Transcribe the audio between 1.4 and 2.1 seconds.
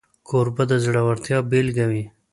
بيلګه وي.